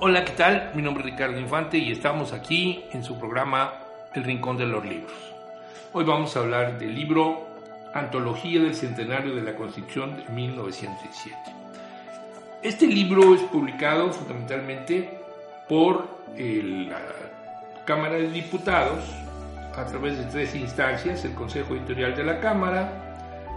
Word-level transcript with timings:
Hola, 0.00 0.24
¿qué 0.24 0.30
tal? 0.30 0.70
Mi 0.74 0.82
nombre 0.82 1.02
es 1.02 1.10
Ricardo 1.10 1.40
Infante 1.40 1.76
y 1.76 1.90
estamos 1.90 2.32
aquí 2.32 2.84
en 2.92 3.02
su 3.02 3.18
programa 3.18 3.74
El 4.14 4.22
Rincón 4.22 4.56
de 4.56 4.64
los 4.64 4.84
Libros. 4.84 5.12
Hoy 5.92 6.04
vamos 6.04 6.36
a 6.36 6.38
hablar 6.38 6.78
del 6.78 6.94
libro 6.94 7.48
Antología 7.94 8.60
del 8.60 8.76
Centenario 8.76 9.34
de 9.34 9.42
la 9.42 9.56
Constitución 9.56 10.16
de 10.16 10.32
1907. 10.32 11.36
Este 12.62 12.86
libro 12.86 13.34
es 13.34 13.40
publicado 13.42 14.12
fundamentalmente 14.12 15.18
por 15.68 16.06
la 16.36 17.00
Cámara 17.84 18.14
de 18.14 18.30
Diputados 18.30 19.02
a 19.76 19.84
través 19.84 20.16
de 20.16 20.26
tres 20.26 20.54
instancias, 20.54 21.24
el 21.24 21.34
Consejo 21.34 21.74
Editorial 21.74 22.14
de 22.14 22.22
la 22.22 22.38
Cámara, 22.38 23.08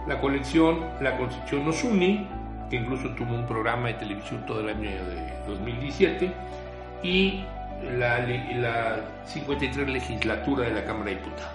la 0.08 0.20
colección 0.20 0.80
La 1.00 1.16
Constitución 1.16 1.66
nos 1.66 1.84
une, 1.84 2.26
que 2.72 2.78
incluso 2.78 3.10
tuvo 3.10 3.34
un 3.34 3.46
programa 3.46 3.88
de 3.88 3.94
televisión 3.94 4.46
todo 4.46 4.60
el 4.60 4.70
año 4.70 4.88
de 4.88 5.30
2017, 5.46 6.32
y 7.02 7.44
la, 7.98 8.26
la 8.26 9.00
53 9.26 9.90
legislatura 9.90 10.68
de 10.68 10.74
la 10.76 10.84
Cámara 10.86 11.10
de 11.10 11.16
Diputados. 11.16 11.52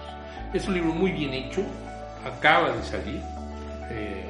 Es 0.54 0.68
un 0.68 0.74
libro 0.74 0.94
muy 0.94 1.10
bien 1.10 1.34
hecho, 1.34 1.62
acaba 2.24 2.70
de 2.70 2.84
salir, 2.84 3.20
eh, 3.90 4.26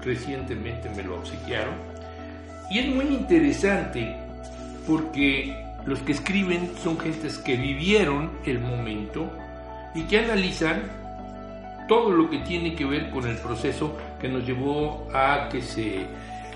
recientemente 0.00 0.88
me 0.88 1.02
lo 1.02 1.16
obsequiaron, 1.16 1.74
y 2.70 2.78
es 2.78 2.86
muy 2.88 3.04
interesante 3.04 4.16
porque 4.86 5.66
los 5.84 5.98
que 5.98 6.12
escriben 6.12 6.72
son 6.82 6.98
gentes 6.98 7.36
que 7.36 7.56
vivieron 7.56 8.30
el 8.46 8.60
momento 8.60 9.30
y 9.94 10.04
que 10.04 10.20
analizan 10.20 10.84
todo 11.86 12.12
lo 12.12 12.30
que 12.30 12.38
tiene 12.38 12.74
que 12.74 12.86
ver 12.86 13.10
con 13.10 13.26
el 13.26 13.36
proceso 13.36 13.98
que 14.18 14.28
nos 14.28 14.46
llevó 14.46 15.06
a 15.12 15.50
que 15.50 15.60
se 15.60 16.06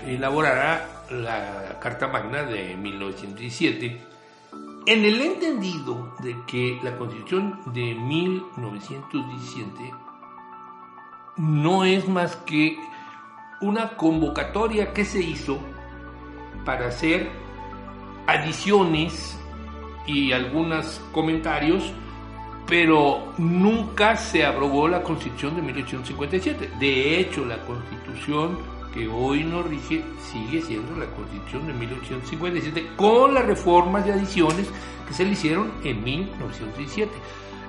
elaborara 0.05 1.05
la 1.09 1.77
Carta 1.79 2.07
Magna 2.07 2.43
de 2.43 2.75
1917 2.75 4.01
en 4.87 5.03
el 5.03 5.19
entendido 5.21 6.13
de 6.19 6.35
que 6.45 6.79
la 6.83 6.95
Constitución 6.97 7.59
de 7.73 7.95
1917 7.95 9.93
no 11.37 11.85
es 11.85 12.07
más 12.07 12.35
que 12.37 12.77
una 13.61 13.97
convocatoria 13.97 14.93
que 14.93 15.03
se 15.03 15.21
hizo 15.21 15.57
para 16.65 16.87
hacer 16.87 17.29
adiciones 18.27 19.39
y 20.05 20.31
algunos 20.33 21.01
comentarios, 21.11 21.91
pero 22.67 23.33
nunca 23.37 24.15
se 24.17 24.45
aprobó 24.45 24.87
la 24.87 25.01
Constitución 25.01 25.55
de 25.55 25.61
1857. 25.63 26.71
De 26.79 27.19
hecho, 27.19 27.43
la 27.45 27.57
Constitución 27.59 28.74
que 28.95 29.07
hoy 29.09 29.43
nos 29.43 29.67
rige 29.67 30.03
sigue 30.31 30.61
siendo 30.61 30.95
la 30.95 31.05
Constitución 31.07 31.67
de 31.67 31.73
1857, 31.73 32.87
con 32.95 33.33
las 33.33 33.45
reformas 33.45 34.07
y 34.07 34.11
adiciones 34.11 34.67
que 35.05 35.13
se 35.13 35.25
le 35.25 35.31
hicieron 35.31 35.71
en 35.83 36.01
1917. 36.01 37.11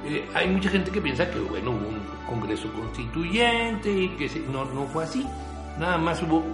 Eh, 0.06 0.24
hay 0.34 0.48
mucha 0.48 0.70
gente 0.70 0.92
que 0.92 1.00
piensa 1.00 1.28
que 1.28 1.40
bueno, 1.40 1.72
hubo 1.72 1.88
un 1.88 2.00
Congreso 2.28 2.72
Constituyente 2.72 3.90
y 3.90 4.08
que 4.10 4.30
no, 4.52 4.64
no 4.66 4.86
fue 4.86 5.02
así. 5.02 5.26
Nada 5.80 5.98
más 5.98 6.22
hubo 6.22 6.44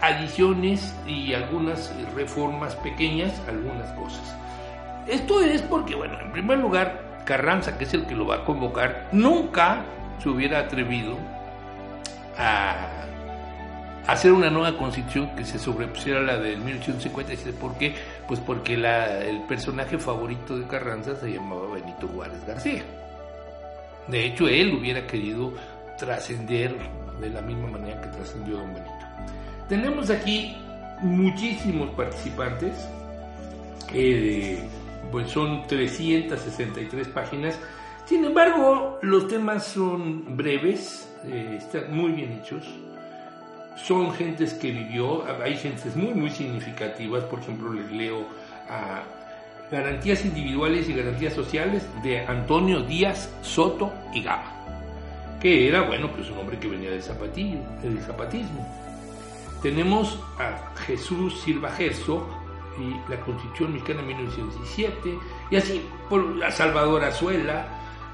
adiciones 0.00 0.96
y 1.06 1.34
algunas 1.34 1.92
reformas 2.14 2.74
pequeñas, 2.76 3.38
algunas 3.46 3.92
cosas. 3.92 4.34
Esto 5.06 5.42
es 5.42 5.60
porque, 5.60 5.94
bueno, 5.94 6.18
en 6.20 6.32
primer 6.32 6.58
lugar, 6.58 7.22
Carranza, 7.26 7.76
que 7.76 7.84
es 7.84 7.92
el 7.92 8.06
que 8.06 8.14
lo 8.14 8.26
va 8.26 8.36
a 8.36 8.44
convocar, 8.44 9.10
nunca 9.12 9.84
se 10.22 10.30
hubiera 10.30 10.60
atrevido 10.60 11.18
a 12.38 13.00
hacer 14.06 14.32
una 14.32 14.50
nueva 14.50 14.76
constitución 14.76 15.34
que 15.36 15.44
se 15.44 15.58
sobrepusiera 15.58 16.20
a 16.20 16.22
la 16.22 16.36
del 16.38 16.58
1857. 16.58 17.52
¿Por 17.58 17.76
qué? 17.76 17.94
Pues 18.26 18.40
porque 18.40 18.74
el 18.74 19.42
personaje 19.48 19.98
favorito 19.98 20.58
de 20.58 20.66
Carranza 20.66 21.16
se 21.16 21.32
llamaba 21.32 21.74
Benito 21.74 22.08
Juárez 22.08 22.44
García. 22.46 22.82
De 24.08 24.26
hecho, 24.26 24.48
él 24.48 24.74
hubiera 24.74 25.06
querido 25.06 25.52
trascender 25.98 26.74
de 27.20 27.30
la 27.30 27.42
misma 27.42 27.68
manera 27.68 28.00
que 28.00 28.08
trascendió 28.08 28.56
don 28.56 28.74
Benito. 28.74 29.06
Tenemos 29.68 30.10
aquí 30.10 30.56
muchísimos 31.00 31.90
participantes, 31.90 32.74
eh, 33.92 34.62
pues 35.12 35.30
son 35.30 35.66
363 35.66 37.08
páginas. 37.08 37.58
Sin 38.06 38.24
embargo, 38.24 38.98
los 39.02 39.28
temas 39.28 39.66
son 39.66 40.36
breves, 40.36 41.08
eh, 41.24 41.58
están 41.58 41.94
muy 41.94 42.12
bien 42.12 42.40
hechos. 42.40 42.66
Son 43.84 44.12
gentes 44.12 44.54
que 44.54 44.70
vivió, 44.70 45.24
hay 45.42 45.56
gentes 45.56 45.96
muy, 45.96 46.14
muy 46.14 46.30
significativas. 46.30 47.24
Por 47.24 47.40
ejemplo, 47.40 47.72
les 47.72 47.90
leo 47.90 48.26
a 48.68 49.02
Garantías 49.70 50.24
Individuales 50.24 50.88
y 50.88 50.94
Garantías 50.94 51.34
Sociales 51.34 51.86
de 52.02 52.20
Antonio 52.20 52.82
Díaz 52.82 53.32
Soto 53.42 53.92
y 54.12 54.22
Gama, 54.22 54.52
que 55.40 55.68
era, 55.68 55.82
bueno, 55.82 56.10
pues 56.12 56.28
un 56.30 56.38
hombre 56.38 56.58
que 56.58 56.68
venía 56.68 56.90
del 56.90 57.02
zapatillo, 57.02 57.58
del 57.82 58.00
zapatismo 58.00 58.66
tenemos 59.62 60.18
a 60.38 60.74
Jesús 60.86 61.40
Silva 61.42 61.70
Herzog 61.78 62.24
y 62.78 63.10
la 63.10 63.20
Constitución 63.20 63.74
Mexicana 63.74 64.00
de 64.00 64.06
1917, 64.08 65.18
y 65.50 65.56
así 65.56 65.82
por 66.08 66.42
a 66.42 66.50
Salvador 66.50 67.04
Azuela, 67.04 67.66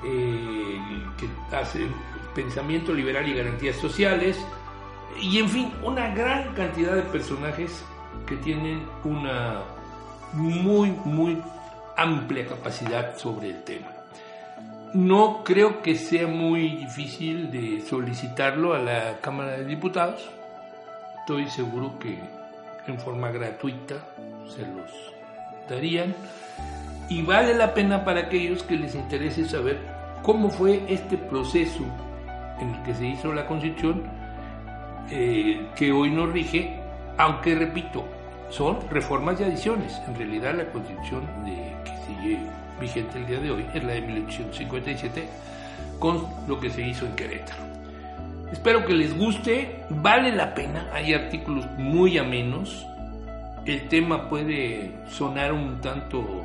eh, 0.05 0.81
que 1.17 1.57
hace 1.57 1.87
pensamiento 2.35 2.93
liberal 2.93 3.29
y 3.29 3.35
garantías 3.35 3.77
sociales, 3.77 4.45
y 5.21 5.39
en 5.39 5.49
fin, 5.49 5.73
una 5.83 6.15
gran 6.15 6.55
cantidad 6.55 6.95
de 6.95 7.03
personajes 7.03 7.85
que 8.27 8.37
tienen 8.37 8.87
una 9.05 9.63
muy, 10.33 10.91
muy 11.05 11.43
amplia 11.97 12.47
capacidad 12.47 13.17
sobre 13.17 13.51
el 13.51 13.63
tema. 13.65 13.89
No 14.93 15.43
creo 15.45 15.83
que 15.83 15.95
sea 15.95 16.27
muy 16.27 16.77
difícil 16.77 17.51
de 17.51 17.83
solicitarlo 17.83 18.75
a 18.75 18.79
la 18.79 19.21
Cámara 19.21 19.53
de 19.53 19.65
Diputados 19.65 20.29
estoy 21.27 21.51
seguro 21.51 21.99
que 21.99 22.21
en 22.87 23.01
forma 23.01 23.33
gratuita 23.33 23.97
se 24.47 24.63
los 24.63 25.13
darían. 25.69 26.15
Y 27.09 27.23
vale 27.23 27.53
la 27.53 27.75
pena 27.75 28.05
para 28.05 28.21
aquellos 28.21 28.63
que 28.63 28.77
les 28.77 28.95
interese 28.95 29.45
saber 29.45 29.81
cómo 30.23 30.51
fue 30.51 30.85
este 30.89 31.17
proceso 31.17 31.83
en 32.61 32.73
el 32.73 32.83
que 32.85 32.95
se 32.95 33.09
hizo 33.09 33.35
la 33.35 33.45
constitución 33.49 34.05
eh, 35.11 35.67
que 35.77 35.93
hoy 35.93 36.11
nos 36.11 36.33
rige, 36.33 36.77
aunque 37.17 37.55
repito, 37.55 38.05
son 38.51 38.79
reformas 38.91 39.41
y 39.41 39.45
adiciones. 39.45 40.01
En 40.07 40.17
realidad 40.17 40.55
la 40.55 40.71
constitución 40.71 41.27
de, 41.45 41.75
que 41.85 41.93
sigue 42.07 42.39
vigente 42.81 43.19
el 43.19 43.27
día 43.27 43.41
de 43.41 43.51
hoy 43.51 43.67
es 43.75 43.85
la 43.85 43.95
de 43.95 44.01
1857 44.03 45.29
con 45.99 46.27
lo 46.47 46.61
que 46.61 46.71
se 46.71 46.83
hizo 46.83 47.07
en 47.07 47.15
Querétaro. 47.15 47.63
Espero 48.53 48.87
que 48.87 48.93
les 48.93 49.17
guste, 49.17 49.85
vale 49.91 50.33
la 50.33 50.55
pena, 50.55 50.89
hay 50.93 51.15
artículos 51.15 51.67
muy 51.79 52.17
amenos, 52.17 52.87
el 53.65 53.89
tema 53.89 54.29
puede 54.29 54.93
sonar 55.09 55.53
un 55.53 55.81
tanto 55.81 56.45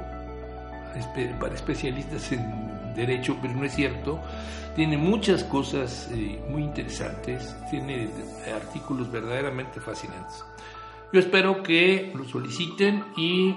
para 1.39 1.53
especialistas 1.53 2.31
en 2.31 2.71
derecho, 2.95 3.37
pero 3.41 3.53
no 3.53 3.65
es 3.65 3.73
cierto, 3.73 4.19
tiene 4.75 4.97
muchas 4.97 5.43
cosas 5.43 6.09
eh, 6.13 6.41
muy 6.49 6.63
interesantes, 6.63 7.55
tiene 7.69 8.09
artículos 8.53 9.11
verdaderamente 9.11 9.79
fascinantes. 9.79 10.45
Yo 11.13 11.19
espero 11.19 11.61
que 11.61 12.11
lo 12.15 12.23
soliciten 12.23 13.05
y 13.17 13.55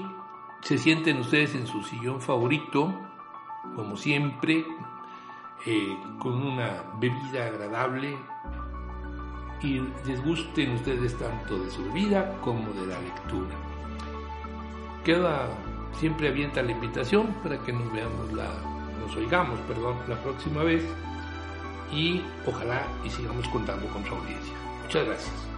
se 0.62 0.78
sienten 0.78 1.18
ustedes 1.18 1.54
en 1.54 1.66
su 1.66 1.82
sillón 1.82 2.20
favorito, 2.20 2.92
como 3.76 3.96
siempre, 3.96 4.64
eh, 5.66 5.96
con 6.18 6.44
una 6.44 6.82
bebida 6.98 7.46
agradable 7.46 8.16
y 9.62 9.80
les 10.06 10.22
gusten 10.24 10.72
ustedes 10.72 11.16
tanto 11.16 11.58
de 11.58 11.70
su 11.70 11.84
vida 11.92 12.36
como 12.42 12.72
de 12.72 12.86
la 12.86 13.00
lectura. 13.00 13.54
Queda 15.04 15.48
siempre 15.92 16.28
abierta 16.28 16.62
la 16.62 16.72
invitación 16.72 17.34
para 17.42 17.58
que 17.58 17.72
nos 17.72 17.90
veamos 17.92 18.32
la, 18.32 18.50
nos 19.06 19.16
oigamos, 19.16 19.58
perdón, 19.68 19.96
la 20.08 20.16
próxima 20.16 20.62
vez 20.62 20.82
y 21.92 22.22
ojalá 22.46 22.86
y 23.04 23.10
sigamos 23.10 23.46
contando 23.48 23.86
con 23.88 24.04
su 24.04 24.14
audiencia. 24.14 24.54
Muchas 24.82 25.06
gracias. 25.06 25.53